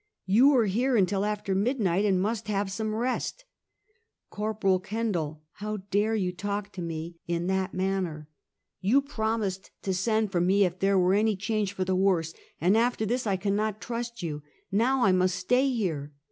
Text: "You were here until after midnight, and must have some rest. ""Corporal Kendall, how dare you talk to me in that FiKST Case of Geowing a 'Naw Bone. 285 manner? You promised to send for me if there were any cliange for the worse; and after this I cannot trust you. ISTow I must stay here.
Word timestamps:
"You 0.25 0.49
were 0.49 0.65
here 0.65 0.95
until 0.97 1.23
after 1.23 1.53
midnight, 1.53 2.05
and 2.05 2.19
must 2.19 2.47
have 2.47 2.71
some 2.71 2.95
rest. 2.95 3.45
""Corporal 4.31 4.79
Kendall, 4.79 5.43
how 5.57 5.77
dare 5.91 6.15
you 6.15 6.31
talk 6.31 6.71
to 6.71 6.81
me 6.81 7.17
in 7.27 7.45
that 7.45 7.71
FiKST 7.71 7.71
Case 7.73 7.73
of 7.73 7.77
Geowing 7.77 7.85
a 7.85 7.89
'Naw 7.91 8.01
Bone. 8.01 8.01
285 8.01 8.03
manner? 8.03 8.27
You 8.81 9.01
promised 9.03 9.71
to 9.83 9.93
send 9.93 10.31
for 10.31 10.41
me 10.41 10.65
if 10.65 10.79
there 10.79 10.97
were 10.97 11.13
any 11.13 11.37
cliange 11.37 11.73
for 11.73 11.85
the 11.85 11.95
worse; 11.95 12.33
and 12.59 12.75
after 12.75 13.05
this 13.05 13.27
I 13.27 13.35
cannot 13.37 13.79
trust 13.79 14.23
you. 14.23 14.41
ISTow 14.73 15.03
I 15.03 15.11
must 15.11 15.35
stay 15.35 15.69
here. 15.69 16.11